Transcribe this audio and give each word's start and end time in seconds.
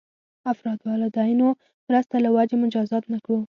افراد 0.51 0.79
والدینو 0.89 1.47
مرسته 1.87 2.15
له 2.25 2.29
وجې 2.35 2.55
مجازات 2.63 3.03
نه 3.13 3.19
کړو. 3.25 3.39